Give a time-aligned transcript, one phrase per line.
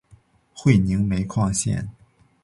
[0.55, 1.87] 会宁煤矿线